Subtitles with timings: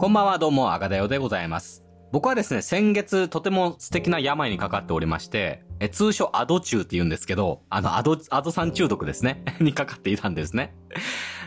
[0.00, 1.84] こんばんは、どうも、赤だよでございます。
[2.10, 9.44] 僕はですね、先月、とても素敵な病にかかっておりまして、え通称アド中って言うんですけど、あの、アド、アドさん中毒ですね。
[9.60, 10.74] にかかっていたんですね。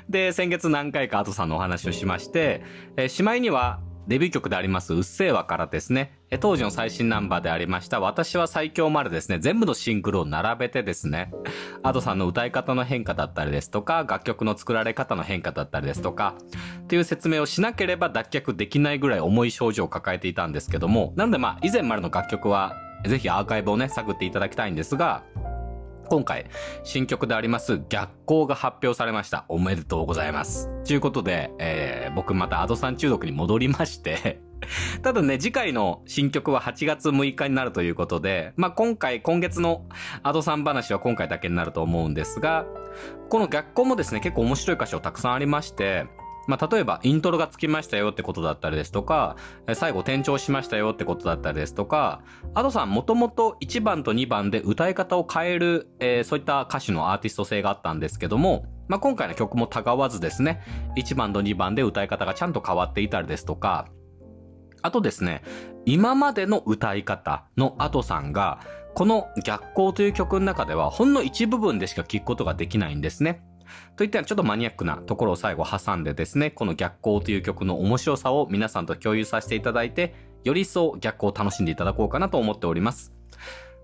[0.07, 2.61] で、先月何回かアドさんのお話をしまして、
[2.95, 11.31] えしまいには、デビュー曲であります、うっせぇわからですね、当時の最新ナンバーでありました、私は最強までですね、全部のシングルを並べてですね、
[11.83, 16.35] アドさんの歌い方の変化だったりですとか、楽曲の作られ方の変化だったりですとか、
[16.83, 25.23] っていう説明をしなければ脱却できないぐらい重い症状を抱えていたんですけども、なのでまあ、以前までの楽曲は、ぜひアーカイブをね、探っていただきたいんですが、
[26.09, 26.45] 今回、
[26.83, 29.45] 新曲であります、逆光が発表されました。
[29.47, 30.69] おめでとうございます。
[30.85, 34.41] ということで、えー、僕またアドさん中毒に戻りまして、
[35.01, 39.85] ただね、次回の新曲は8月6日になるということで、まあ、今回、今月の
[40.23, 42.65] アドさん話は今回だけになると思うんですが、
[43.29, 46.05] この逆光もですね、結構面白い箇所たくさんありまして、
[46.47, 49.37] まあ、例えば、イントロがつきましたよってことだったりですとか、
[49.73, 52.21] 最後転調しましたよってことだったりですとか、
[52.53, 60.61] アドさんもともと1番と2番で歌い方を変える、えーそういった歌手のアーティスト性があったんですけども、まあ、今回の曲もたがわずですね、
[60.97, 63.87] 1番と2番で歌い方がちゃんと変わっていたりですとか、
[64.81, 65.43] あとですね、
[65.85, 68.59] 今までの歌い方のアドさんが、
[68.95, 73.41] この逆光という曲の中ではほんの一部分でしか聞くことができないんですね。
[73.95, 83.13] といったちょっとマニアックなところを最後挟んでですね、この逆光という曲の面白さを皆さんと共有させていただいて、より一層逆光を楽しんでいただこうかなと思っております。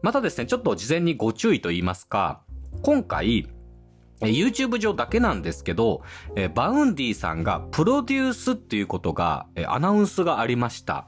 [0.02, 2.42] またですね、ちょっと事前にご注意と言いますか、
[2.82, 3.48] 今回、
[4.22, 6.02] YouTube 上だけなんですけど、
[6.36, 11.08] え Vaundy さんがプロデュースっていうことが、アナウンスがありました。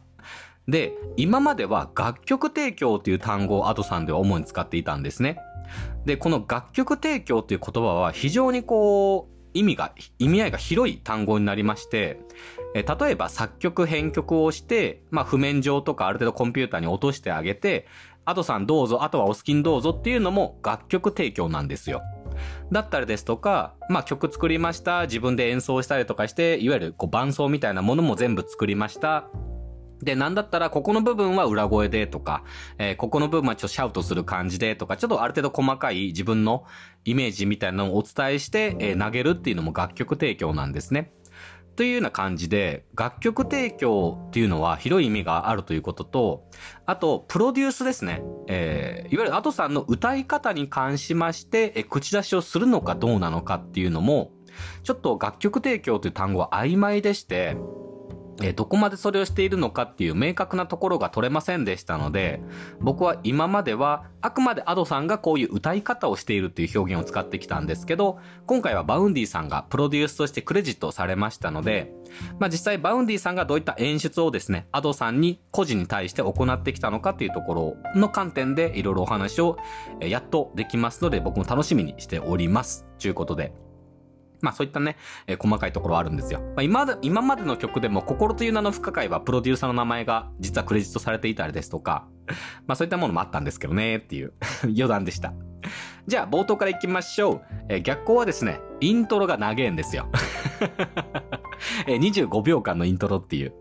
[0.67, 5.39] で、今までは楽曲提供っていう単語をアドさんでは主に使っていたんですね。
[6.05, 12.19] で、この楽曲提供っていう言葉は非常にこう、意味が、意味合いが広い単語になりまして、
[12.73, 17.87] え例えば作曲編曲をして、まあ譜面上とかある程度コンピューターに落としてあげて、
[18.23, 22.01] アドさんどうぞ、あとはお好きにどうぞっていうのも楽曲提供なんですよ。
[22.71, 29.27] だったりですとか、まあ曲作りました、自分で演奏したりとかして、いわゆるこう伴奏みたいなものも全部作りました。
[30.03, 32.43] で、なんだったら、ここの部分は裏声でとか、
[32.77, 36.65] えーここの部分はちょっとシャウトする感じでとか、ちょっとある程度細かい自分の
[37.05, 41.13] イメージみたいなのをお伝えして、えー投げるっていうのも楽曲提供なんですね。
[41.75, 46.49] というような感じで、楽曲提供っていうのは広い意味があるということと、
[46.85, 48.21] あと、プロデュースですね。
[48.47, 54.31] えーいわゆるアトさんの歌い方に関しまして、えー口出しをするのかどうなのかっていうのも、
[54.83, 57.55] ちょっと楽曲提供という単語は曖昧でして、
[58.41, 62.41] えどこまでそれをしているのかっていう明確なところが取れませんでしたので、
[62.79, 71.93] 僕は今まではあくまで Ado さんがこういう歌い方をしているっていう表現を使ってきたんですけど、今回は Vaundy さんがプロデュースとしてクレジットされましたので、
[72.39, 79.57] まあ実際 Vaundy さんがどういった演出をですね、 Ado さんに個人に対して行ってきたのかっていうところの観点でいろいろお話を
[79.99, 82.85] やっとできますので僕も楽しみにしております。
[82.99, 83.53] ということで。
[84.41, 84.97] まあそういったね、
[85.27, 86.39] えー細かいところはあるんですよ。
[86.39, 92.07] まあ今まで、今までの曲でも心という名の不可解はプロデューサーの名前が実はクレジットされていたりですとか、
[92.67, 95.33] まあそういったものもあったんですけどねっていう 余談でした。
[96.07, 97.41] じゃあ冒頭から行きましょう。
[97.69, 100.07] えー逆光はですね、イントロが長いんですよ。
[101.87, 103.53] えー25秒間のイントロっていう。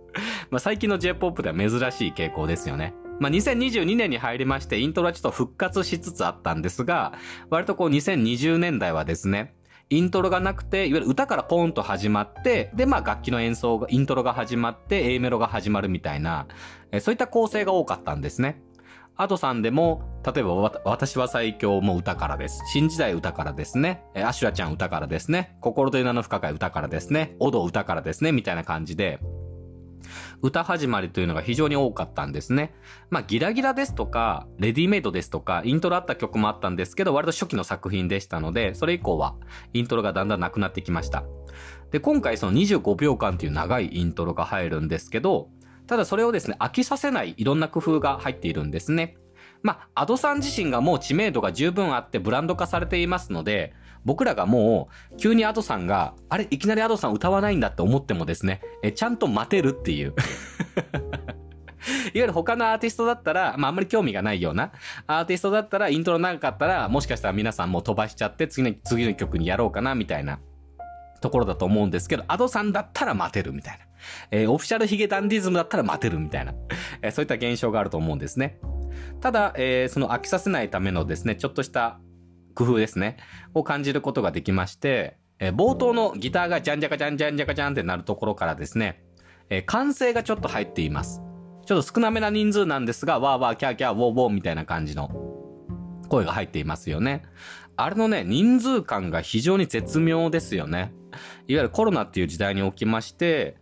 [0.50, 2.94] まあ最近の J-POP では珍しい傾向ですよね。
[3.20, 7.12] まあ2022年に入りましてイントロはちょっと復活しつつあったんですが、
[7.50, 9.54] 割とこう2020年代はですね、
[9.90, 16.46] イントロがなくて、いわゆる歌からポンと始まって、で、まあ楽器の演奏が、イントロが始まって、A メロが始まるみたいな、
[16.92, 18.62] えーそういった構成が多かったんですね。
[19.16, 22.62] アドさんでも、例えば、私は最強も歌からです。
[22.72, 24.04] 新時代歌からですね。
[24.14, 25.56] えーアシュラちゃん歌からですね。
[25.60, 27.34] 心という名の不可解歌からですね。
[27.40, 28.30] オド歌からですね。
[28.30, 29.18] みたいな感じで、
[30.42, 32.74] 歌始まりというのが非常に多かったんですね。
[33.10, 39.34] まあ、ギラギラですとか、レディメイドですとか、イントロあった曲もあったんですけど、割と初期の作品でしたので、それ以降は、
[39.72, 41.24] イントロがだんだんなくなってきました。
[41.90, 45.50] で、今回その25秒間という長いイントロが入るんですけど、
[45.86, 49.16] ただそれをですね、飽きさせないいろんな工夫が入っているんですね。
[49.62, 53.74] まあ、アドさん自身がもう知名度が十分あってブランド化されていますので、
[54.04, 60.14] 僕らがもう、急にアドさんが、あれ、いきなりアドさん歌わないんだって思ってもですね、えちゃんと待てるっていう。
[62.12, 64.72] いわゆる他のアーティストだったら、まああんまり興味がないような
[65.06, 70.40] アーティストだったら、イントロ長かったら、もしかしたら皆さんもう飛ばしちゃって、次の、次の曲にやろうかな、みたいな
[71.20, 73.84] ところだと思うんですけど、アドさんだったら待てるみたいな。
[74.30, 76.54] えーオフィシャルヒゲダンディズムだったら待てるみたいな。
[77.02, 78.58] えーそういった現象があると思うんですね。
[79.20, 82.00] ただ、えーその飽きさせないためのですね、ちょっとした
[82.60, 83.16] 工夫ですね、
[83.54, 89.02] を感じることができまして、え冒頭のギターがジャンジャカジャンジャンジャカジャンってなるところからですね、
[89.48, 91.22] えー、歓声がちょっと入っています。
[91.64, 95.10] ちょっと少なめな人数なんですが、わーわーキャーキャーウォーウォーみたいな感じの
[96.10, 97.22] 声が入っていますよね。
[97.76, 100.92] あれのね、人数感が非常に絶妙ですよね。
[101.48, 103.56] いわゆるコロナっていう時代におきまして、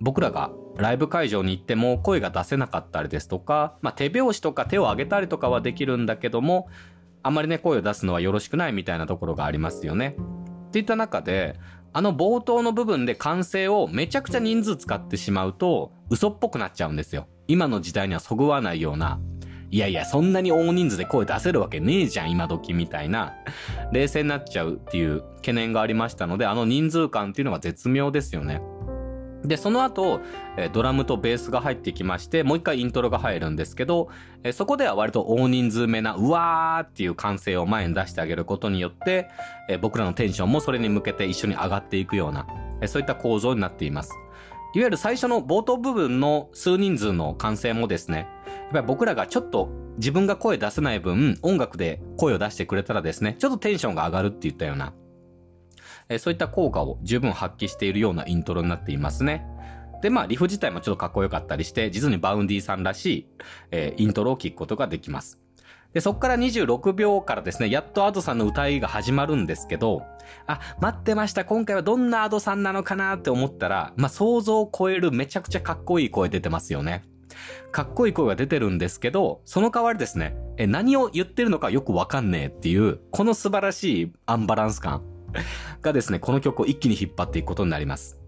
[0.00, 6.68] 僕らがライブ会場に行っても声が出せなかったりですとか、まあ、手拍子とか手を挙げたりとかはできるんだけども、
[7.22, 10.16] あんまりね、声を出すのはよろしくないみたいなところがありますよね。
[10.68, 11.58] っていった中で、
[11.92, 17.26] あの冒頭の部分で歓声をめちゃくちゃ人数使ってしまうと、嘘っぽくなっちゃうんですよ。
[17.48, 19.18] 今の時代にはそぐわないような、
[19.70, 23.34] いやいや、そんなに大人数で声出せるわけねえじゃん、今時みたいな、
[23.92, 28.62] 冷静になっちゃうっていう懸念がありましたので、あの人数感っていうのが絶妙ですよね。
[29.44, 30.20] で、その後、
[30.72, 34.08] ドラムとベースが入ってきまして、もう一回イントロが入るんですけど、
[34.52, 39.28] そこでは割と大人数目な、うわーっていう歓声を前に出してあげることによって、
[39.80, 42.46] 僕らのテンションもそれに向けて一緒に上がっていくような、
[42.86, 44.12] そういった構造になっています。
[44.74, 54.92] いわゆる最初の冒頭部分の数人数の歓声もですね、やっぱり僕らがちょっと自分が声出せない分、音楽で声を出してくれたらですね、ちょっとテンションが上がるって言ったような、
[56.08, 59.46] えそういった効果を十分発揮しているようなイントロになっていますね。
[60.02, 63.26] で、まあ、リフ自体もちょっとかっこよかったりして、実に Vaundy さんらしい、
[63.70, 65.38] えー、イントロを聴くことができます。
[65.92, 70.02] で、そっから26秒からですね、やっと Ado さんの歌いが始まるんですけど、
[70.46, 71.44] あ、待ってました。
[71.44, 77.04] 今回はどんな Ado さんなのかなって思ったら、まあ、想像を超えるめちゃくちゃかっこいい声出てますよね。
[77.72, 85.17] かっこいい声が出てるんですけど、その代わりですね、え、何を言ってるのかよくわかんねえっていう、この素晴らしいアンバランス感。
[85.82, 88.18] がですね、この曲を一気に引っ張っていくことになります。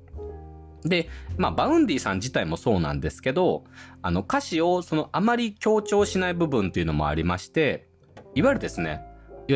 [0.85, 3.64] で、まあ、 Vaundy さん自体もそうなんですけど、
[4.02, 7.88] あの、歌詞をそのあまり強調しない部分っていうのもありまして、
[8.35, 9.02] いわゆるですね、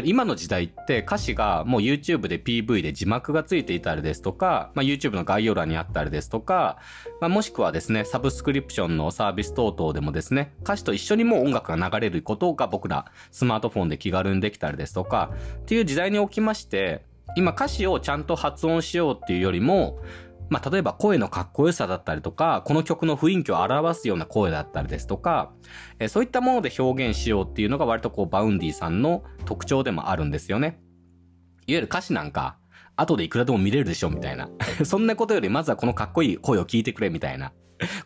[0.02, 6.78] 今の時代って歌詞がもう YouTube で PV で字幕がついていたりですとか、まあ、YouTube の概要欄にあったりですとか、
[7.20, 17.04] まあ、もしくはですね、サブスクリプションのサービス等々でもですね、歌詞と一緒にもう音楽が流れることが僕らスマートフォンで気軽にできたりですとか、っていう時代におきまして、
[17.36, 19.98] 今歌詞をちゃんと発音しようっていうよりも、
[20.50, 25.52] まあ、例えば声のかっこよさだったりとか、この曲の雰囲気を表すような声だったりですとか、
[25.98, 30.80] えそういったもので表現しようっていうのが割とこう Vaundy さんの特徴でもあるんですよね。
[31.66, 32.58] いわゆる歌詞なんか、
[32.96, 34.50] 後でいくらでも見れるでしょみたいな。
[34.84, 37.52] そんなことよりまずはこのかっこいい声を聞いてくれみたいな。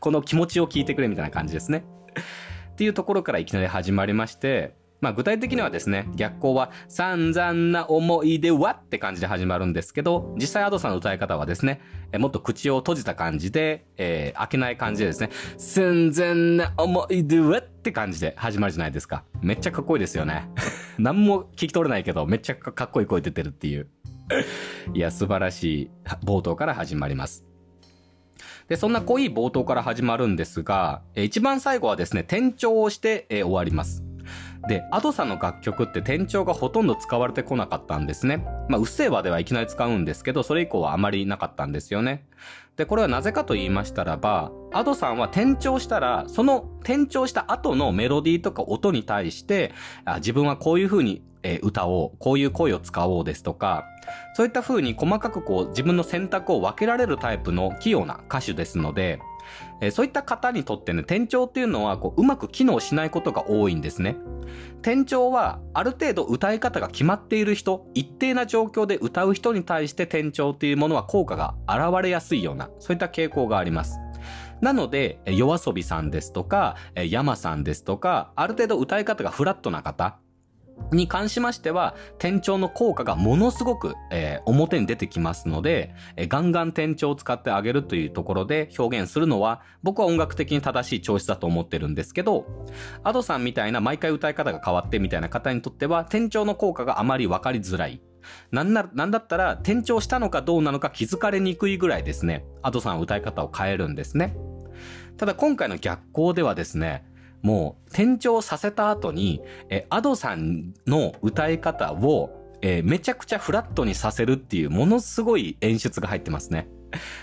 [0.01, 1.85] この気持ちを聞いてくれみたいな感じですね。
[2.73, 11.81] っていうところからいきなり始まりまして、まあ具体的にはですね、逆光は散々な思い出はって感じで始まるんですけど、実際 Ado さんの歌い方はですね、
[12.13, 19.25] えもっと口を閉じた感じで、えー、開けない感じでですね、散々な思い出はって感じで始まるじゃないですか。
[19.41, 20.49] めっちゃかっこいいですよね。
[20.99, 23.89] 何も聞き取れないけど、めっちゃかっこいい声出てるっていう。
[24.95, 25.91] いや、素晴らしい
[26.25, 27.45] 冒頭から始まります。
[28.69, 34.08] で、そんな濃い冒頭から始まるんですが、一番最後はですね、転調をして、え終わります。
[34.67, 38.39] で、アドさんの楽曲って転調がほとんど使われてこなかったんですね。
[38.69, 42.27] まあ、うっせぇわではいきなり使うんですけど、それ以降はあまりなかったんですよね。
[42.77, 49.73] で、これはなぜかと言いましたらば、アドさんは転調したら、その転調した後のメロディーとか音に対して、
[50.05, 53.85] あ自分はこういう風に、え、歌おう、こういう声を使おうですとか、
[54.35, 59.21] そういった風に細かくこう自分の選択を分けられるタイプの器用な歌手ですので、
[59.81, 64.17] えー、そういった方にとってね、転調っていうのはこううまく機能しないことが多いんですね。
[64.81, 73.99] 転調はある程度歌い方が決まっている人、一定な状況で歌う人に対して転調っていうものは効果が現れやすいような、そういった傾向があります。
[74.61, 80.19] なので、夜遊びさんですとか、山さんですとか、ある程度歌い方がフラットな方、
[80.93, 92.47] に関しましては、転調の効果がものすごく、えー、表に出てきますので、えー、ガンガン転調を使ってあげるというところで表現するのは、僕は音楽的に正しい調子だと思ってるんですけど、
[93.05, 98.01] アドさんみたいな毎回歌い方が変わってみたいな方にとっては、転調の効果があまり分かりづらい。
[98.51, 104.37] なんな、なんだったら、転調したのかどうなのか気づかれにくいぐらいですね、アドさん歌い方を変えるんですね。
[105.17, 107.05] ただ今回の逆光ではですね、
[107.43, 112.31] もう転調させた後に、え、アドさんの歌い方を、
[112.61, 116.69] えめちゃくちゃフラットにさせるっていうものすごい演出が入ってますね。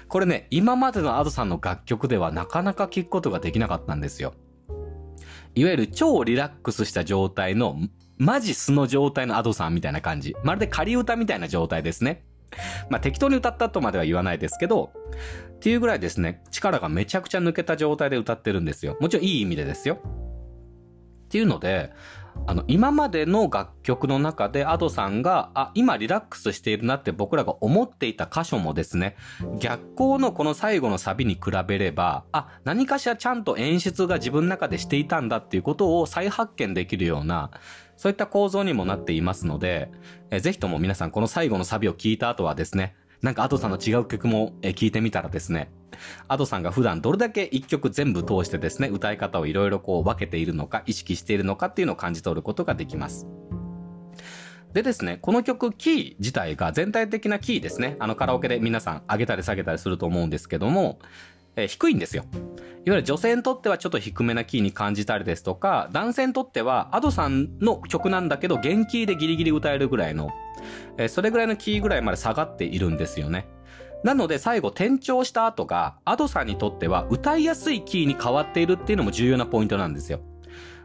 [0.07, 4.34] これね、今までのアドさんの楽曲ではなかなか聞くことができなかったんですよ。
[5.55, 7.77] いわゆる超リラックスした状態の、
[8.17, 10.36] マジ素の状態のアドさんみたいな感じ。
[10.43, 12.24] まるで仮歌みたいな状態ですね。
[12.89, 14.91] まあ適当に歌ったとまでは言わないですけど、
[15.55, 18.97] っていうぐらいですね、力がめちゃくちゃ抜けた状態で歌ってるんですよ。
[19.00, 20.00] もちろんいい意味でですよ。
[21.25, 21.91] っていうので、
[22.47, 29.15] あの、今までの楽曲の中で Ado さんが、あ、今リラックスしているなって僕らが思っていた箇所もですね、
[29.59, 37.50] 逆光のこの最後のサビに比べれば、あ、何かしらちゃんと演出が自分の中でしていたんだっていうことを再発見できるような、
[37.97, 39.89] そういった構造にもなっていますので、
[40.29, 42.95] えぜひとも皆さんこの最後のサビを聞いた後はですね、
[43.25, 45.72] なんか Ado さんの違う曲も聞いてみたらですね、
[46.27, 53.25] アドさんが普段どれだけ一曲全部通してですね、歌い方をいろいろこう分けているのか、意識しているのかっていうのを感じ取ることができます。
[54.74, 57.96] でですね、この曲、キー自体が全体的なキーですね。
[57.98, 61.00] あのカラオケで皆さん上げたり下げたりすると思うんですけども、
[61.55, 62.24] え、低いんですよ。
[62.85, 70.29] いわゆる女性にとってはちょっと低めなキーに感じたりですとか、男性にとってはアドさんの曲なんだけど、原キーでギリギリ歌えるぐらいの、
[70.97, 73.47] え、それぐらいのキーぐらいまで下がっているんですよね。
[74.03, 80.19] なので最後転調した後が、アドさんにとっては歌いやすいキーに変わっているっていうのも重要なポイントなんですよ。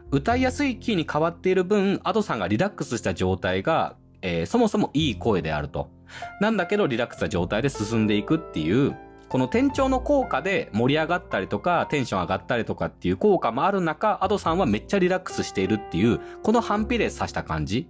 [0.09, 5.91] 歌いやすいキーに変わっている分、アドさんがリラックスした状態が、えー、そもそもいい声であると。
[6.39, 8.95] なんだけどリラックスした状態で進んでいくっていう、
[9.31, 17.87] この転調の効果で盛り上がったりとか、テンション上がったりとかっていう効果もある中、アドさんはめっちゃリラックスしているっていう、この反比例さした感じ。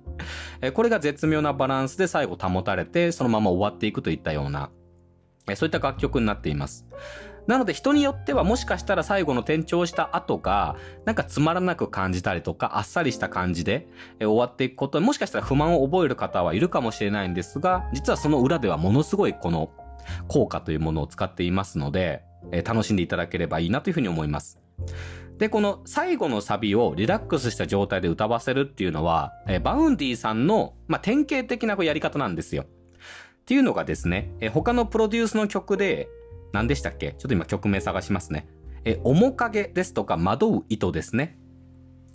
[0.61, 4.69] えこれが絶妙なバランスで最後保たれて、そのまま終わっていくといったような、
[5.49, 6.85] えそういった楽曲になっています。
[7.47, 13.87] なので人によってはもしかしたら最後の転調した後がなんかつまらなく感じたりとかあっさりした感じで
[14.19, 19.71] 終わっていくこともしかしたら不満を覚える方はいるかもしれないんですが実はその裏ではものすごいこの
[20.27, 24.59] 効果というものを使っていますのでえ楽しんでいただければいいなというふうに思います。
[25.37, 32.63] で、この最後のサビをリラックスした状態で歌わせるっていうのは、え Vaundy さんの、まあ、典型的なやり方なんですよ。
[32.63, 32.65] っ
[33.45, 36.09] ていうのがですね、え他のプロデュースの曲で、
[36.53, 37.13] 何でしたっけ？
[37.13, 38.47] ちょっと今曲名探しますね。
[38.85, 41.39] え、面影ですとか惑う糸ですね。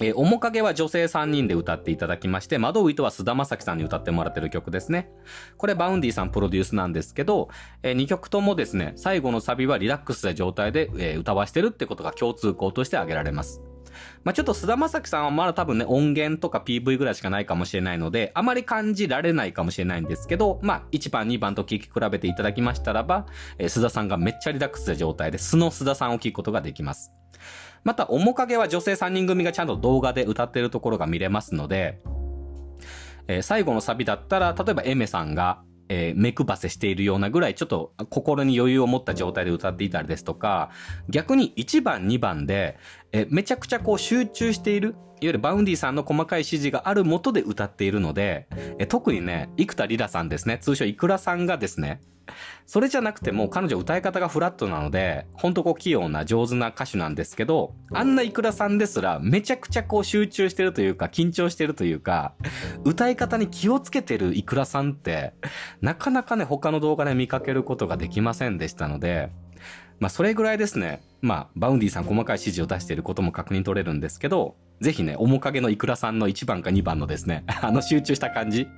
[0.00, 5.10] え面影は女性3人で歌っていただきまして、惑う糸は菅田将暉さんに歌ってもらってる曲ですね。
[5.56, 7.48] これ Vaundy さんプロデュースなんですけど、
[7.82, 13.62] え2曲ともですね、最後のサビはリラックスした状態で、え歌わしてるってことが共通項として挙げられます。
[14.24, 23.26] まあ、ちょっと菅田将暉さんはまだ多分ね、音源とか PV ぐらいしかないかもしれないので、あまり感じられないかもしれないんですけど、まあ、1番、2番と聴き比べていただきましたらば、
[23.58, 27.12] えー、菅田さんがめっちゃリラックスした状態で、素の菅田さんを聴くことができます。
[27.86, 32.00] また、面影は女性3人組がちゃんと動画で歌ってるところが見れますので、
[33.28, 40.70] えー、最後のサビだったら、例えば Aimer さんが、えー、目配せしているようなぐらいちょっと心に余裕を持った状態で歌っていたりですとか、
[41.08, 42.76] 逆に1番2番で、
[43.12, 48.46] えー、めちゃくちゃこう集中している、いわゆる Vaundy さんの細かい指示があるもとで歌っているので、
[48.78, 52.00] え、特にね、幾田りらさんですね、通称 ikura さんがですね、
[52.66, 62.34] それじゃなくても彼女歌い方がフラットなので、ほんとこう器用な上手な歌手なんですけど、あんな ikura さんですらめちゃくちゃこう集中してるというか、緊張してるというか、
[62.84, 65.32] 歌い方に気をつけてる ikura さんって、
[65.80, 69.30] なかなかね、他の動画で見かけることができませんでしたので、
[69.98, 78.68] まあそれぐらいですね、まあ Vaundy さん細かい指示を出していることも確認取れるんですけど、ぜひね、面影の ikura さんの1番か2番のですね、 あの集中した感じ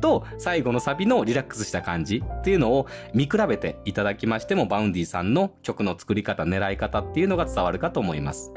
[0.00, 8.52] と、最後のサビのリラックスした感じっていうのを見比べていただきましても、 Vaundy さんの曲の作り方、狙い方っていうのが伝わるかと思います。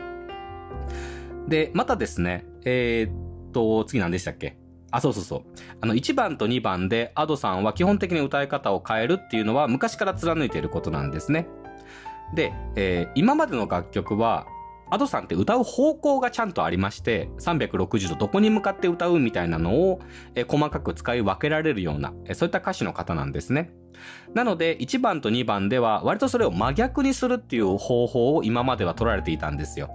[1.47, 4.57] で、またですね、えー、っと、次何でしたっけ？
[4.89, 5.41] あ、そうそうそう。
[5.81, 11.47] あの、1番と2番で、 Ado さんは基本的に歌い方を変えるっていうのは昔から貫いていることなんですね。
[12.33, 14.47] で、えー、今までの楽曲は、
[14.89, 19.99] Ado さんって歌う方向がちゃんとありまして、360度どこに向かって歌うみたいなのを、
[20.35, 23.71] え細かく使い分けられるような、えそういった歌手の方なんですね。
[24.33, 29.89] なので、1番と2番では割とそれを真逆にするっていう方法を今までは取られていたんですよ。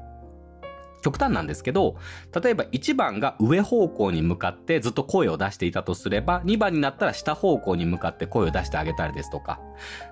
[1.03, 1.97] 極端なんですけど、
[2.43, 9.61] 例えば1番が上方向に向かってずっと声を出していたとすれば、2番になったら下方向に向かって声を出してあげたりですとか、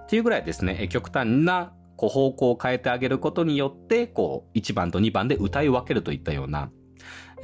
[0.02, 6.70] っていうぐらいですね、極端なこう方向を変えてあげることによって、こう、1番と2番で歌い分けるといったような、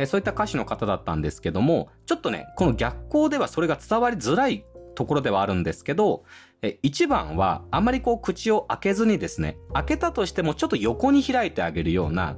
[0.06, 6.24] そういった歌手の方だったんですけども、ちょっとね、この逆光ではそれが伝わりづらいところではあるんですけど、
[6.62, 12.36] 1番はあまりこう口を開けずにですね、開けたとしてもちょっと横に開いてあげるような、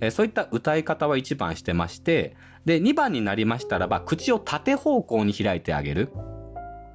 [0.00, 6.10] えそういった歌い方は1番してまして、で、2番になりましたらば、口を縦方向に開いてあげる。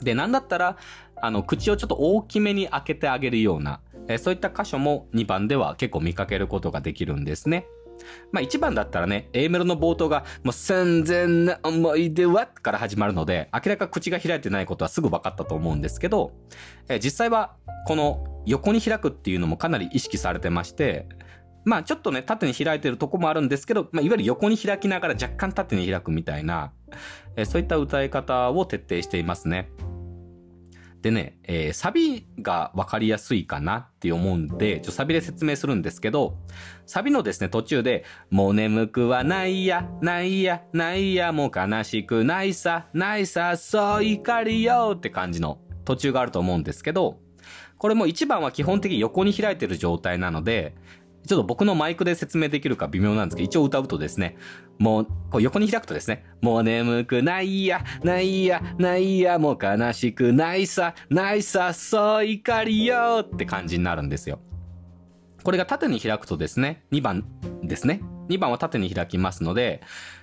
[0.01, 0.77] で、なんだったら、
[1.21, 7.65] あの、口をちょっと大きめに開けてあげるような、えそういった箇所も2番では結構見かけることができるんですね。
[8.31, 12.45] まあ1番だったらね、A メロの冒頭が、もう戦前な思い出は？
[12.45, 16.31] から始まるので、明らか口が開いてないことはすぐ分かったと思うんですけど、
[16.87, 17.55] え実際は
[17.87, 21.07] この横に開くっていうのもかなり意識されてまして、
[21.67, 26.71] まあちょっとね、縦に開いてるとこもあるんですけど、まあいわゆる横に開きながら若干縦に開くみたいな、
[27.35, 29.69] え、そういった歌い方を徹底していますね。
[31.01, 36.37] でね、えー、サビがわかりやすいかなって思うんで、ちょサビで説明するんですけど、
[36.85, 47.19] サビのですね、途中で、もう眠くはないや、ないや、ないや、もう悲しくないさ、ないさ、そう怒りよって感じの途中があると思うんですけど、
[47.77, 50.75] これも1番は基本的に横に開いてる状態なので、
[51.27, 54.37] ちょっと僕のマイクで説明できるか微妙なんですけど、一応歌うとですね、
[54.79, 64.39] もう、こう横に開くとですね、もう眠くないや、ないや、ないや、もう悲しくないさ、ないさ、そう怒りよって感じになるんですよ。
[65.43, 67.25] これが縦に開くとですね、2番
[67.63, 68.01] ですね。
[68.29, 69.81] 2番は縦に開きますので、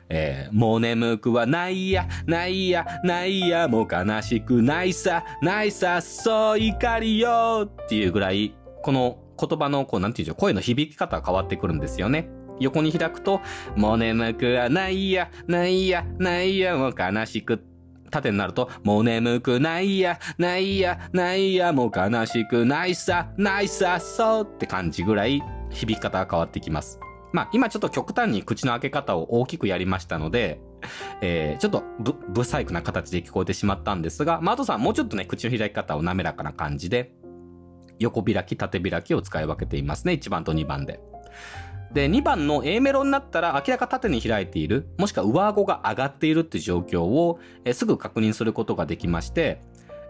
[0.08, 12.29] えー、もう眠くはないや、ないや、ないや、もう悲しくないさ、ないさ、そう怒りよっていうぐらい、この言葉の、こう、なんていうんでしょう、声の響き方が変わってくるんですよね。
[12.61, 13.41] 横に開くと、
[13.76, 17.64] もう眠くはないや、ないや、ないや、もう悲しく。
[18.11, 27.00] 縦になると、もう眠くないや、ないや、ないや、もう悲しくないさ、ないさ、そうって感じぐらい響き方が変わってきます。
[27.33, 30.61] まあ、今ちょっと極端に口の開け方を大きくやりましたので、
[31.21, 37.12] えー、ちょっとぶ、不細工な形で聞こえてしまったんですが、まあ、あとさんもうちょっとね、口の開き方を滑らかな感じで、
[37.99, 40.15] 横開き、縦開きを使い分けていますね。
[40.15, 41.01] 1番と2番で。
[41.93, 49.61] で、2番の A メロになったら明らか縦に開いている、もしくは上顎が上がっているっていう状況を、えすぐ確認することができまして、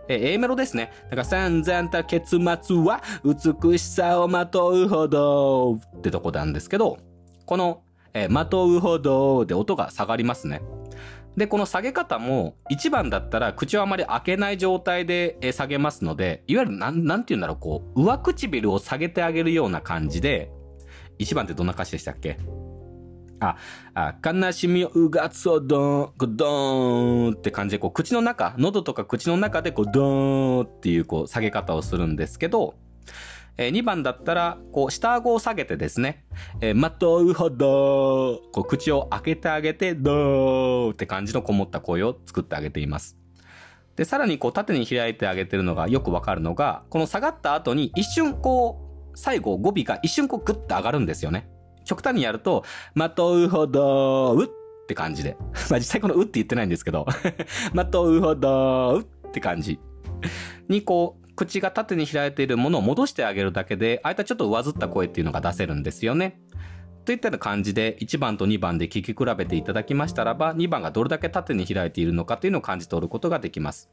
[0.08, 0.92] え A メロですね。
[1.04, 6.98] だから、散々た結末は美しさをまとうほどってとこなんですけど、
[7.44, 7.82] この、
[8.14, 10.62] えまとうほどで音が下がりますね。
[11.36, 20.50] で、この下げ方も、1番だったら口をあまり開けない状態で下げますので、いわゆるなん、なんて言うんだろう、こう、上唇を下げてあげるような感じで、
[21.18, 22.38] 1番ってどんな歌詞でしたっけ？
[23.40, 23.56] あ、
[23.94, 32.74] あ、悲しみをうがつをドーン、ドーンって感じで、こう、口の中、喉とか口の中で、こう、ドーンっていう、こう、下げ方をするんですけど、
[33.56, 36.24] えー、2番だったら、こう、下顎を下げてですね、
[36.60, 43.16] えー、まとうほど、こう、口を開けてあげて、どーって感じのこもった声を作ってあげています。
[43.96, 48.80] で、さらにこう、縦に開いてあげてるのがよくわかるのが、この下がった後に一瞬こ
[49.14, 51.48] う、最後語尾が一瞬こう、グッと上がるんですよね。
[51.84, 55.36] 極端にやると、まとうほど、うって感じで。
[55.70, 57.06] まあ実際このうって言ってないんですけど、
[57.72, 59.78] まとうほど、うって感じ。
[60.68, 66.40] にこう、口が縦に開いているものを戻してあげるだけで、ああいったちょっと上ずった声っていうのが出せるんですよね。
[67.04, 73.90] といったような感じで1番と2番で聞き比べていただきましたらば2番がどれだけ縦に開いているのかというのを感じ取ることができます。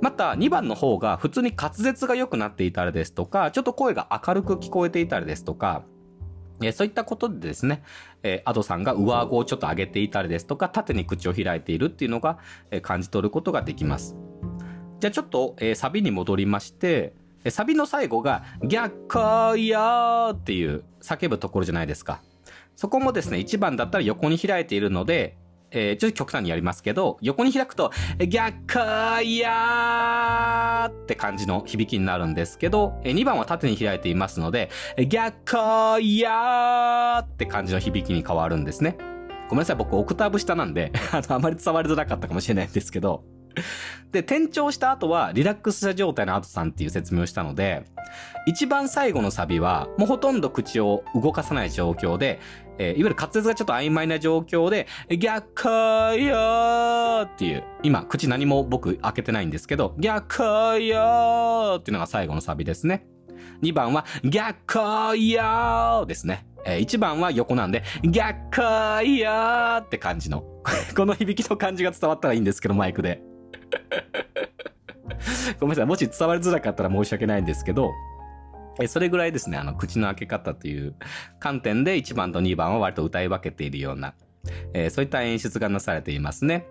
[0.00, 5.84] また2番の方が普通に滑舌が良くなっていたりですとかちょっと声が明るく聞こえていたりですとか
[6.62, 7.82] えそういったことでですね、
[8.22, 12.38] えー、アドさんが上顎をちょっと上げていたりですとか縦に口を開いているっていうのが、
[12.70, 14.16] え感じ取ることができます。
[15.00, 17.14] じゃあちょっと、えー、サビに戻りまして、
[17.48, 22.20] サビの最後が、逆光よっていう叫ぶところじゃないですか。
[22.76, 25.38] そこもですね、1番だったら横に開いているので、
[25.70, 27.92] えー、ちょっと極端にやりますけど、横に開くと、
[28.28, 29.48] 逆光よ
[30.86, 34.68] って感じの響きになるんですけど、2番は縦に開いていますので、
[35.08, 36.28] 逆光よ
[37.20, 38.98] って感じの響きに変わるんですね。
[39.48, 43.24] ごめんなさい、僕オクターブ下なんで あの、あまり伝わりづらかったかもしれないんですけど、
[44.12, 47.84] で、転調した後はリラックスした状態の後さんっていう説明をしたので、
[48.46, 52.40] 一番最後のサビはもうほとんど口を動かさない状況で、
[52.78, 54.86] えー、いわゆる滑舌がちょっと曖昧な状況で、
[55.18, 63.06] 逆光よーっていう、今口何も僕開けてないんですけど、逆光よーっていうのが最後のサビですね。
[63.62, 66.46] 2番は逆光よーですね。
[66.64, 70.42] えー、1番は横なんで、逆光よーって感じの。
[70.96, 73.22] この響きの感じが伝わったらいいんですけど、マイクで。
[75.60, 75.86] ごめんなさい。
[75.86, 77.90] もし伝わりづらかったら申し訳ないんですけど、
[78.80, 80.94] えそれぐらいですね、あの、口の開け方という
[81.38, 84.14] 観点で1番と2番は割と歌い分けているような、
[84.72, 86.66] えー、そういった演出がなされていますね。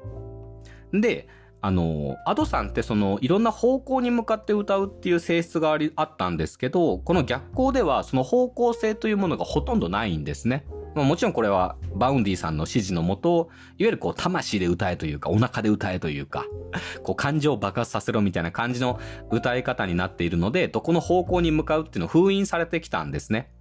[0.92, 1.28] で、
[1.62, 10.66] あの、 Ado さんってそのいろんな方向に向かって歌うっていう性質がありあったんですけど、この逆光ではその方向性というものがほとんどないんですね。
[10.96, 16.46] まあ、もちろんこれは Vaundy さんの指示のもと、いわゆるこう魂で歌えというか、お腹で歌えというか、
[17.04, 19.00] こう感情を爆発させろみたいな感じの
[19.32, 23.52] 歌い方になっているので、どこの方向に向かうっていうのを封印されてきたんですね。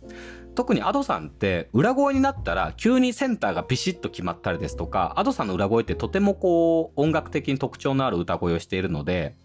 [0.54, 9.36] 特に Ado さんって裏声になったら急にセンターがビシッと決まったりですとか、Ado さんの裏声ってとてもこう音楽的に特徴のある歌声をしているので、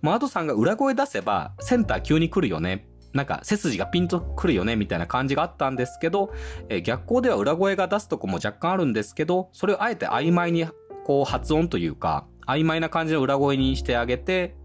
[0.00, 6.32] まあ、Ado さんが裏声出せばセンター急に来るよねなんか背筋がピンとくるよねみたいな感じがあったんですけど、
[6.68, 10.66] えー、逆光では裏声が出すとこも若干あるんですけど、それをあえて曖昧に
[11.04, 14.56] こう発音というか、曖昧な感じの裏声にしてあげて、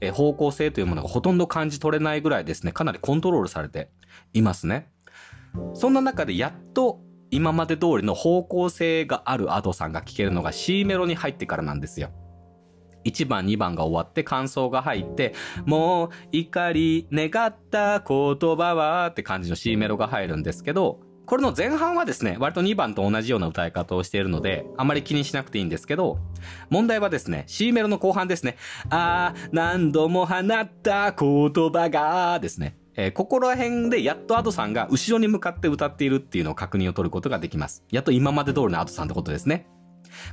[0.00, 3.88] えー、方向性というものがほとんど感じ取れないぐらいですね、かなりコントロールされて
[4.34, 4.90] いますね。
[5.72, 12.10] そんな中でやっと今まで通りの方向性がある Ado さんが聴けるのが C メロに入ってからなんですよ。
[13.04, 26.18] 1番2番が終わって感想が入って、もう怒り願った言葉はって感じの C メロが入るんですけど、これの前半はですね、割と2番と同じような歌い方をしているので、あまり気にしなくていいんですけど、
[26.68, 28.56] 問題はですね、C メロの後半ですね、
[28.90, 37.84] あー、何度も放った言葉がですね、えー、ここら辺でやっとアドさんが後ろに向かって歌っているっていうのを確認を取ることができます。
[37.90, 39.66] やっと今まで通りのアドさんってことですね。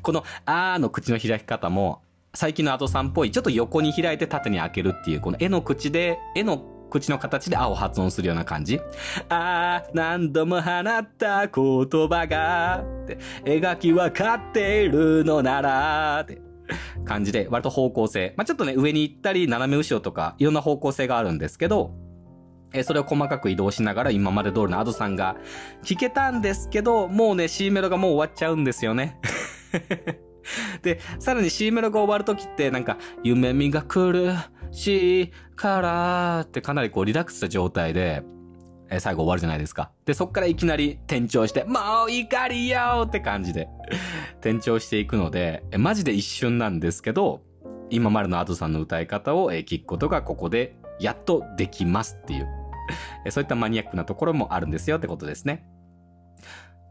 [0.01, 2.01] この、あーの口の開き方も、
[2.33, 8.79] 最近のアドさんっぽい、ちょっと横に開いて縦に開けるっていう、この絵の口で、絵の口の形であを発音するような感じ。
[9.27, 16.41] あー、何度も放った言葉が、って描き分かっているのなら、って
[17.03, 18.33] 感じで、割と方向性。
[18.37, 21.91] まあ、ちょっとね、上に行ったり、斜め後ろとか、いろんな方向性があるんですけど、
[22.83, 25.35] それを細かく移動しながら今まで通りのアドさんが
[25.83, 29.19] 聞けたんですけど、もうね、C メロがもう終わっちゃうんですよね。
[30.81, 34.33] で、さらに C メロが終わるときって、なんか、夢見が来る
[34.71, 38.23] しからってかなりこうリラックスした状態で、
[38.89, 39.91] え最後終わるじゃないですか。
[40.05, 43.69] で、そっからいきなり転調して、もう怒りよって感じで
[44.41, 47.41] 転調していくので、えマジで一瞬なんですけど、
[47.89, 52.47] 今までのアドさんの歌い方を、え聞くことがここでやっとできますっていう
[53.29, 55.65] そういったマニアックなところもあるんですよってことですね。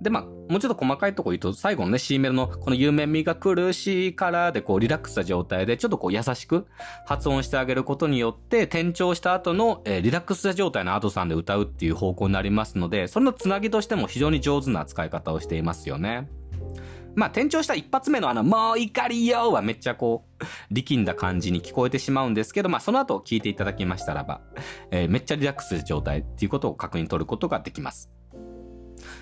[0.01, 6.67] で、まあ、もうちょっと細かいとこ言うと、最後のね、C メロの、この夢見が苦しいからで、こう、リラックスした状態で、ちょっとこう、優しく
[7.07, 16.29] 発音してあげることによって、転調した後の、えー、リラックスした状態のアドさんで歌うっていう方向になりますので、そのつなぎとしても非常に上手な使い方をしていますよね。
[17.15, 24.41] まあ、転調した一発目のあの、もう怒りよはめっちゃこう、力んだ感じに聞こえてしまうんですけど、まあ、その後聞いていただきましたらば、
[24.91, 28.11] えー、めっちゃリラックス状態っていうことを確認取ることができます。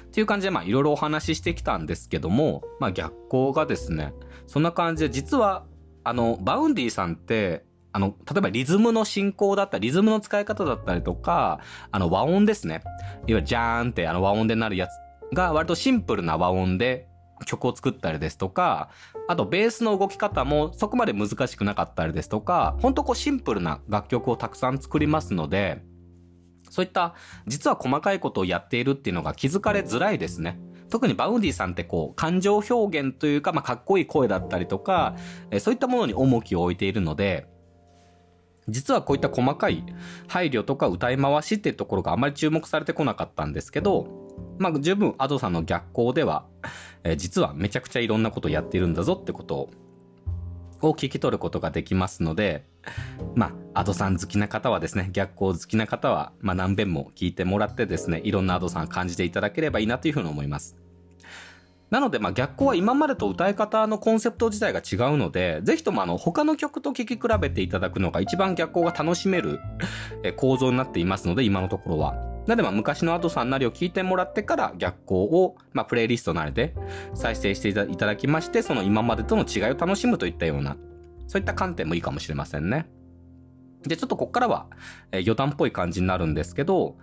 [0.08, 4.12] っていう感じで、まあ、いろいろお話ししてきたんですけども、まあ、逆光がですね、
[4.46, 5.64] そんな感じで、実は、
[6.04, 12.74] あの、 Vaundy さんって、あの、例えばリズムの進行だったり、リズムの使い方だったりとか、あの和音ですね。
[12.74, 12.82] いわ
[13.26, 14.90] ゆるジャーンってあの和音でなるやつ
[15.34, 17.08] が割とシンプルな和音で、
[17.46, 18.90] 曲を作ったりですとか、
[19.28, 25.82] あとベースの動き方もそこまで難しくなかったりですとか、ほんとこうシンプルな楽曲をたくさん作りますので、
[26.78, 27.16] そういった
[27.48, 30.60] 実は細かいことをやっているっていうのが気づかれづらいですね。
[30.90, 35.16] 特に Vaundy さんってこう感情表現というか、まあ、かっこいい声だったりとか、
[35.58, 37.48] そういったものに重きを置いているので、
[38.68, 39.84] 実はこういった細かい
[40.28, 44.06] 配慮とか歌い回しっていうところがあまり注目されてこなかったんですけど、
[44.58, 46.46] まあ十分 Ado さんの逆光では、
[47.02, 49.68] えー、実はめちゃくちゃいろんなことをやっているんだぞってこと
[50.80, 52.64] を聞き取ることができますので、
[53.34, 60.76] まあ、 Ado さん好きな方はですね、逆光好きな方は、まあ何遍も聞いてもらってですね、いろんな Ado さん感じていただければいいなというふうに思います。
[61.88, 69.60] なので、まあ、逆光は今までと歌い方のコンセプト自体が違うので、ぜひともあの、他の曲と聴き比べていただくのが一番逆光が楽しめる
[70.36, 72.14] 構造になっていますので、今のところは。
[72.48, 76.74] なので、まあ、昔のアドさんなりを聞いてもらってから逆光を、まあ、プレイリストなりで
[77.14, 80.76] 再生していただきまして、その今までとの違いを楽しむといったような、
[81.28, 82.88] そういった観点もいいかもしれませんね。
[83.82, 84.66] で、ちょっとこっからは、
[85.12, 86.96] えー、余談っぽい感じになるんですけど、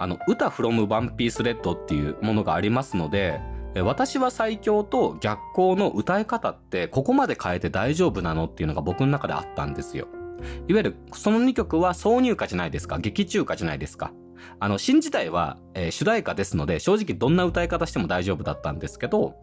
[0.00, 3.40] あの、歌 from One Piece Red っていうものがありますので、
[3.82, 10.08] 私は最強と逆光の歌い方ってここまで変えて大丈夫なのっていうのが僕の中であったんですよ。
[10.68, 12.98] いわゆるその2曲は挿入歌じゃないですか。
[12.98, 14.12] 劇中歌じゃないですか。
[14.60, 19.34] あの、新自体は、えー、主題歌ですので、正直どんな歌い方しても大丈夫だったんですけど、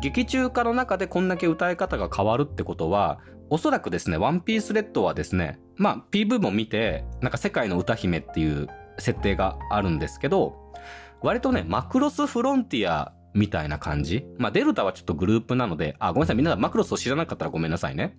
[0.00, 10.72] 劇中歌の中でこんだけ歌い方が変わるってことは、おそらくですね、ワンピースレッドはですね、まあ、PV も見て、なんか世界の歌姫っていう設定があるんですけど、
[11.20, 14.24] 割とね、マクロスフロンティアみたいな感じ。
[14.38, 16.36] まあ、デルタはちょっとグループなので、あ、ごめんなさい。
[16.36, 18.16] みんなマクロスを知らなかったらごめんなさいね。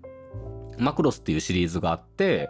[0.78, 2.50] マクロスっていうシリーズがあって、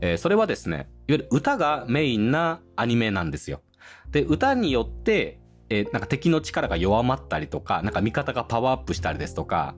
[0.00, 3.60] えー、それはですね、いわゆる歌がメインなアニメなんですよ。
[4.10, 9.74] で、歌によって、えー、なんか敵の力が弱まったりとか、なんか味方がパワーアップしたりですとか、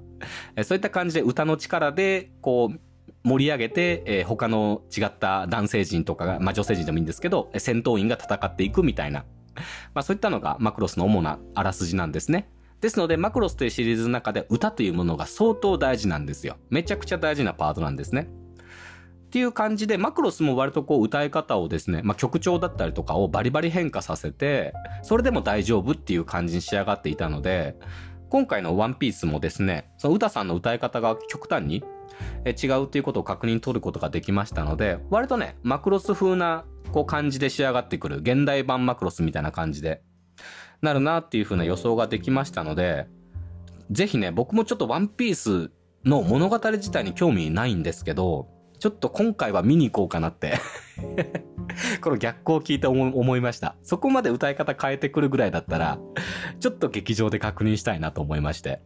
[0.62, 2.81] そういった感じで歌の力で、こう、
[3.24, 9.24] 盛り上げて、えー、他の違った男性陣とかが、まあ女性陣でもいいんですけど、戦闘員が戦っていくみたいな、
[9.94, 12.48] まあそういったのがマクロスの主なあらすじなんですね。
[12.81, 16.57] ですので、マクロスというシリーズの中で歌というものが相当大事なんですよ。
[16.70, 18.28] めちゃくちゃ大事なパートなんですね。
[19.28, 27.76] っていう感じで、マクロスも割とこう歌い方をですね、まあ、曲調だったりとかをバリバリ変化させて、それでも大丈夫っていう感じに仕上がっていたので、
[28.30, 31.82] 今回のワンピースもですね、その歌さんの歌い方が極端に
[32.44, 40.02] 違うっていうことを確認取ることができましたので、割とね、マクロス風なこう感じで仕上がってくる、現代版マクロスみたいな感じで
[40.82, 43.06] なるなっていう風な予想ができましたので、
[43.90, 45.70] ぜひね、僕もちょっとワンピース
[46.04, 50.58] の物語自体に興味ないんですけど、ちょっと今回は見に行こうかなって
[52.00, 53.76] この逆光を聞いて思いました。
[53.82, 55.98] そこまで歌い方変えてくるぐらいだったら、
[56.60, 58.80] ちょっと劇場で確認したいなと思いまして。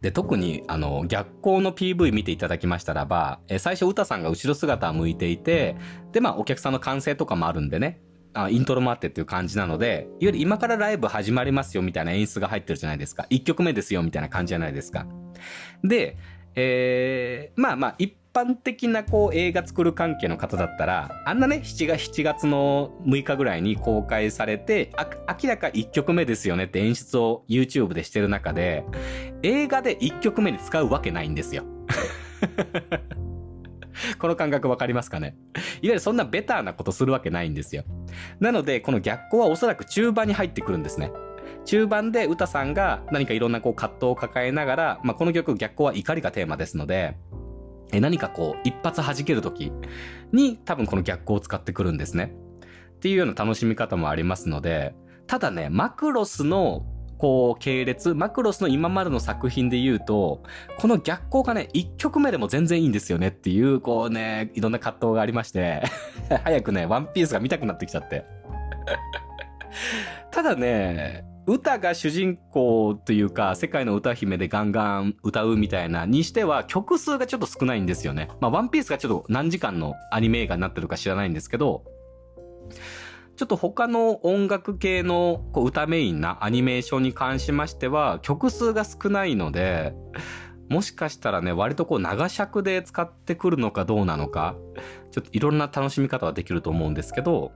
[0.00, 5.76] で、特に、あの、逆光の PV 見ていただきましたらば、え最初、歌さんが後ろ姿を向いていて、
[6.12, 8.00] で、まあ、お客さんの歓声とかもあるんでね、
[8.34, 13.26] あイントロもあってっていう感じなので、いわゆる今からライブ始まりますよみたいな演出が入ってるじゃないですか。
[13.30, 15.06] 1曲目ですよみたいな感じじゃないですか。
[15.82, 16.18] で、
[16.54, 24.90] えー、まあまあ、一般的なこう映画作る関係の方だったら、あんなね、7月、7月の6日ぐらいに公開されて、
[25.42, 28.84] 明らか1曲目ですよねって演出を YouTube でしてる中で、
[29.42, 31.64] 映画で1曲目に使うわけないんですよ。
[34.18, 35.36] この感覚わかりますかね？
[35.80, 37.84] いわゆるそんなベターなことするわけないんですよ。
[38.40, 41.12] なので、この逆光はおそらく中盤に入ってくるんですね。
[41.64, 47.16] 中盤で歌さんが何かいろんなこう葛藤を抱えながら、まあ、この曲逆光は怒りがテーマですので、
[47.94, 49.72] え何かこう一発弾ける時
[50.32, 52.34] に多分この逆光を使ってくるんですね。
[52.96, 54.94] っていうような楽しみ方もありますので、
[55.26, 56.84] ただね、マクロスの
[57.18, 60.42] こう系列、マクロスの今までの作品で言うと、
[60.78, 65.82] この逆光がね、1曲目でも全然いいんですよねっていう、こうね、いろんな葛藤がありまして
[66.44, 68.24] 早くね、ワンピースが見たくなってきちゃって
[70.30, 78.30] ただね、歌が主人公というか、世界の歌姫でガンガン歌うみたいなにしては、曲数がちょっと少ないんですよね。
[78.40, 81.84] まあ、ワンピースがちょっと何時間のアニメ映画になってるか知らないんですけど、
[83.36, 89.94] ちょっと他の音楽系のこう歌メインなアニメーションに関しましては、曲数が少ないので、
[90.70, 94.56] もしかしたらね、割とこう長尺で使ってくるのかどうなのか、
[95.10, 97.52] ちょっといろんな楽しみ方はできると思うんですけど、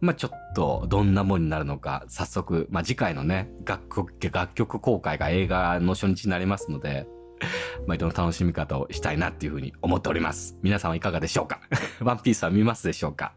[0.00, 7.06] まあちょっとどんなもんになるのか、早速、まあ次回のね、楽曲、楽曲公開が映画の初日になりますので、
[7.86, 10.56] まあいろんな楽しみ方をしたいなっていうふうに思っております。
[10.62, 11.60] 皆さんはいかがでしょうか？
[12.00, 13.34] ワンピースは見ますでしょうか？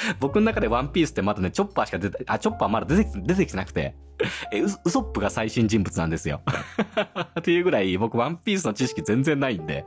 [0.20, 3.96] 僕の中でワンピースってまだね、チョッパーしか出て、あ、チョッパーまだ出て出てきてなくて、
[4.52, 6.42] え、ウソップが最新人物なんですよ。
[7.38, 9.84] っていうぐらい僕ワンピースの知識全然ないんで、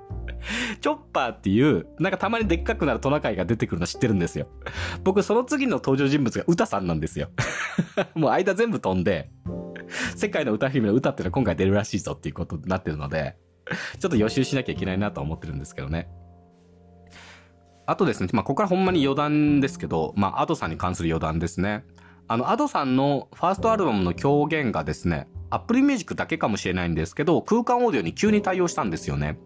[0.81, 4.47] チョッパーっていう、なんかたまにでっかくなるトナカイが出てくるの知ってるんですよ。
[5.03, 7.29] 僕その次の登場人物が歌さんなんですよ。
[8.15, 9.31] もう間全部飛んで、
[10.15, 13.37] 世界の歌姫の歌っていうのは今回出るらしいぞっていうことになってるので、
[13.99, 16.09] ちょっと予習しなきゃいけないなと思ってるんですけどね。
[17.89, 21.83] あとですね、まあ、ここからほんまに余談ですけど、まあ、アドさんに関する余談ですね。
[22.27, 29.39] あの、アドさんのファーストアルバムの狂言がですね、Apple Music だけかもしれないんですけど、空間オーディオに急に対応したんですよね。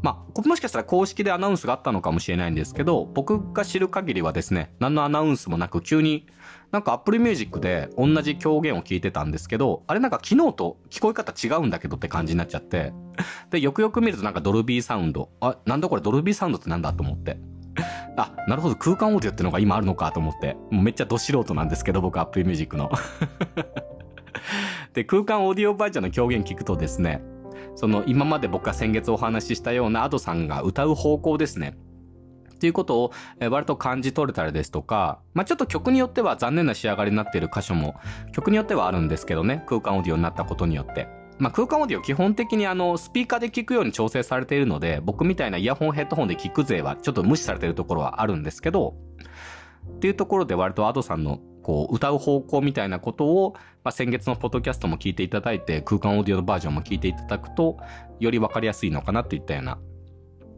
[0.00, 6.28] まあ、もしかしたら公式でアナウンスがあったのかもしれないんですけど、僕が知る限りはですね、何のアナウンスもなく急に
[6.70, 12.92] なんか Apple Music で同じ狂言を聞いてたんですけど、あれなんか昨日と聞こえ方違うんだけどって感じになっちゃって、
[13.50, 17.40] で、よくよく見るとなんかドルビーサウンド、あ、なんだこれドルビーサウンドってなんだと思って。
[18.16, 22.90] あ、なるほど、空間オーディオってのが今あるのかと思って、もうめっちゃど素人なんですけど、僕、Apple Music の。
[24.94, 27.22] で、空間オーディオバージョンの狂言聞くとですね、
[27.74, 31.76] その今まで僕が先月お話ししたような Ado さんが歌う方向ですね。
[32.54, 33.12] っていうことを
[33.50, 37.96] 割と感じ取れたりですとか、まあ、ちょっと曲によっては残念な仕上がりになっている箇所も
[38.32, 41.06] 曲によってはあるんですけどね、空間オーディオになったことによって。
[41.38, 48.94] まあ、空間オーディオ基本的にあの、スピーカーで聞くように調整されているので、僕みたいなイヤホンヘッドホンで聞く勢はちょっと無視されているところはあるんですけど、
[49.96, 57.78] っていうところで割と Ado さんのこう歌う方向みたいなことを、まあ、先月のポッドキャストも聞いていただいて空間オーディオのバージョンも聞いていただくと
[58.20, 59.78] より分かりやすいのかなといったような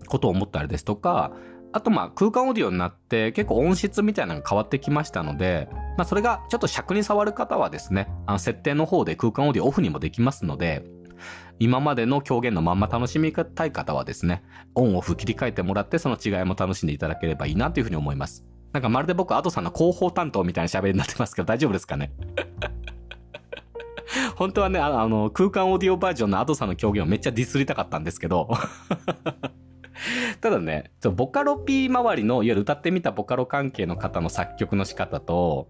[0.06, 1.32] ことを思ったりですとか
[1.72, 10.84] あとまあ空間オーディオになって結構音質みたいなのが変わってきましたので、まあそれがちょっと尺に触る方はですね、あの設定の方で空間オーディオオフにもできますので、
[11.58, 14.42] 今までの狂言のまんま楽しみたい方はですね、
[14.74, 18.44] オンオフ切り替えてもらってその違いも楽しんでいただければいいなというふうに思います。
[18.72, 22.12] なんかまるで僕、アドさんの広報担当みたいな喋りになってますけど大丈夫ですかね？
[24.36, 28.48] 本当はね、あの、空間オーディオバージョンのアドさんの狂言をめっちゃディスりたかったんですけど
[30.40, 35.68] ただね、ボカロ P 周りの、いわゆる歌ってみたボカロ関係の方の作曲の仕方と、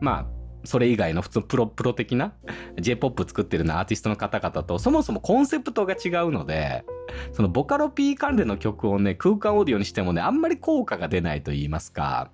[0.00, 2.32] まあ、それ以外の普通プロ、プロ的な
[2.80, 6.84] J-POP 作ってるなアーティストの方々と、そもそもコンセプトが違うので、
[7.32, 12.30] そのボカロ P 関連の曲をね、空間オーディオにしてもね、あんまり効果が出ないと言いますか、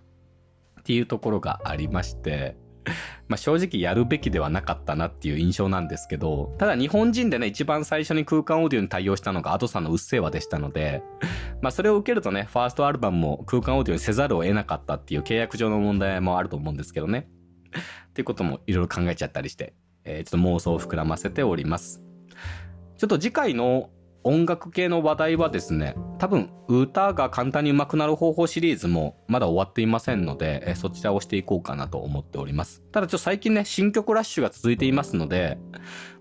[0.81, 2.57] っていうところがありまして、
[3.29, 11.03] まあ正直やるべきではなかったなっていう印象なんですけど、ただ日本人でね、一番最初に空間オーディオに対応したのがアドさんのうっせぇわでしたので、
[11.63, 17.29] まあそれを受けるとね、ファーストアルバムも空間オーディオにせざるを得なかったっていう契約上の問題もあると思うんですけどね。
[18.11, 22.03] っていうこともいろいろ考えちゃったりして、えー、ちょっと妄想を膨らませております。
[22.97, 23.91] ちょっと次回の
[24.23, 32.83] 音楽系の話題はですね、多分歌が簡単に上手くなる方法シリーズもまだ終わっていませんので、えそちらをしていこうかなと思っております。
[32.93, 35.59] ただちょっと最近ね、新曲ラッシュが続いていますので、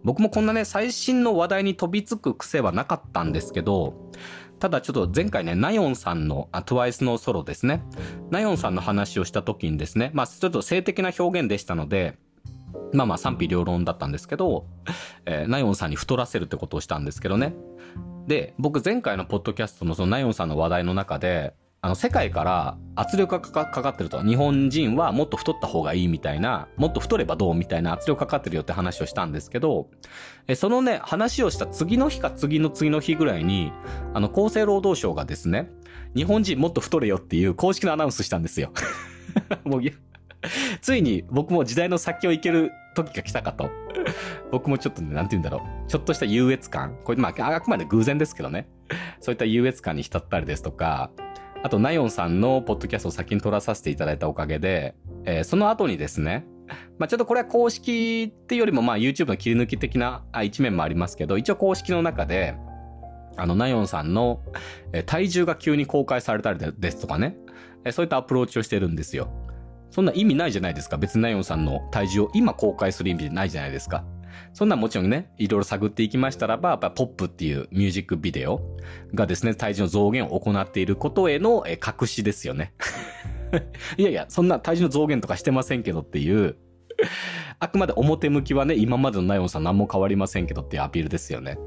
[0.04, 4.12] 僕もこんなね、最新の話題に飛びつく癖はなかったんですけど、
[4.60, 7.82] ただちょっと前回ね、ナヨンさんの、あ、TWICE のソロですね。
[8.30, 12.18] ナヨンさんの話をした時にですね、まあちょっと性的な表現でしたので、
[12.94, 14.66] まあまあ賛否両論だったんですけど、
[15.26, 17.56] えー、ナヨンさんに太らせるってことをしたんですけどね。
[18.28, 24.22] で、僕前回のポッドキャストのそのナヨンさんの話題の中で、あの、世界から圧力がかかってると。
[24.22, 29.90] 日本人はもっと太った方がいいみたいな、もっと太ればどうみたいな圧力かかってるよって話をしたんですけど、
[30.48, 33.72] えそのね、話をした次の日か次の次の日ぐらいに、
[34.14, 35.72] あの、厚生労働省がですね、
[36.16, 38.74] 日本人もっと太れよっていう公式のアナウンスしたんですよ。
[39.64, 39.82] も う
[40.82, 43.70] ついに僕も時代の先を行ける時が来たかと。
[44.52, 45.90] 僕もちょっとね、なんて言うんだろう。
[45.90, 46.98] ちょっとした優越感。
[47.04, 48.68] これ、まあ、あくまで偶然ですけどね。
[49.20, 51.12] そういった優越感に浸ったりですとか、
[51.62, 56.46] あと、ナヨンさんのポッドキャストを先に撮らさせていただいたおかげで、えー、その後にですね、
[56.98, 62.56] まあ、ちょっとこれは公式っていうよりも、まあ、YouTube の切り抜き的な一面もありますけど、一応公式の中で、
[63.36, 64.42] あの、ナヨンさんの、
[64.94, 67.36] えー、体重が急に公開されたりですとかね、
[67.84, 69.30] えー、そういったアプローチをしてるんですよ。
[69.92, 70.98] そんな意味ないじゃないですか。
[70.98, 74.06] 別にナヨンさんの体重を今公開する意味でないじゃないですか。
[74.54, 78.62] そんなもちろんね、いろいろ探っていきましたらば、やっぱポップっていうミュージックビデオ
[79.14, 82.74] がですね、体重の増減を行っていることへの隠しですよね。
[83.98, 86.58] いやいや、そんな体重の増減とかしてませんけどっていう、
[87.60, 91.58] あくまで表向きはね、今までのナヨンさん何も変わりませんけどっていうアピールですよね。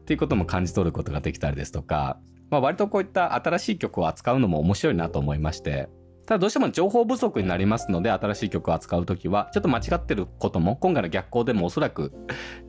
[0.00, 2.18] っていうことも感じ取ることができたりですとか、
[2.50, 5.88] まあ割とこういった新しい曲を扱うのも面白いなと思いまして、
[6.26, 12.12] ただどうしても情報不足になりますので、新しい曲を扱うときは、ちょっと間違ってることも、今回の逆行でもおそらく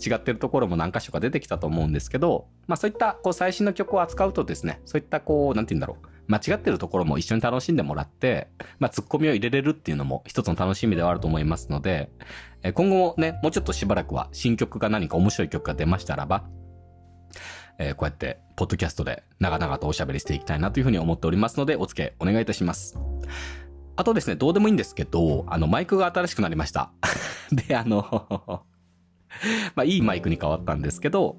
[0.05, 6.07] 違ってるところも何箇所か出てきたと思うんですけど、まあそういったこう最新の曲を扱うとですね、そういったこう、なんて言うんだろう。
[6.27, 8.47] 間違ってるところも一緒に楽しんでもらって、
[8.79, 12.09] まあ、ツッコミを入れれるっていうのも一つの楽しみではあると思いますので、
[12.73, 16.45] 今後もね、もうちょっとしばらくは新曲が何か面白い曲が出ましたらば、
[17.77, 22.97] えー、こうやって、ポッドキャストで長々とおしゃべりしていきたいなというふうに思っておりますので、お付き合いお願いいたします。
[23.97, 26.91] あとですね、どうでもいいんですけど、あの、マイクが新しくなりました。
[27.51, 28.63] で、あの
[29.75, 31.37] まあ、いいマイクに変わったんですけど、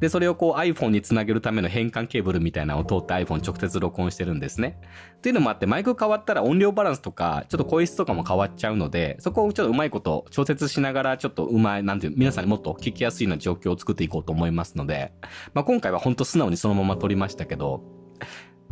[0.00, 4.78] で、それをこう iPhone につなげるための変換ケーブルみたいなのを通って iPhone 直接録音してるんですね。
[5.16, 15.12] っていうのもあって、マイク変わったら音量バランスとか、ちょっと声質とかも変わっちゃうので、そこをちょっとうまいこと調節しながら、ちょっとうまい、なんていう、皆さんにもっと聞きやすいような状況を作っていこうと思いますので、
[15.54, 17.82] まあ、今回は本当素直にそのまま撮りましたけど、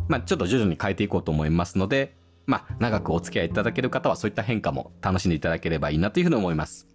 [0.07, 6.87] まあ、ちょっと徐々に変えていこうと思いますので、まあ、長くお付き合いいただける方はそういった変化も楽しんでいただければいいなというふうに思います。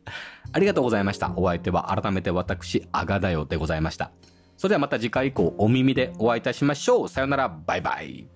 [0.53, 1.33] ありがとうございました。
[1.37, 4.13] お相手は改めて私、あがだよでございました。
[4.57, 7.09] それではまた次回以降お耳でお会いいたしましょう。
[7.09, 8.29] さよなら、バイバイ。